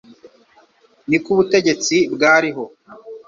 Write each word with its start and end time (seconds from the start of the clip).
ni 1.09 1.17
ko 1.23 1.27
ubutegetsi 1.33 1.95
bwariho 2.13 2.63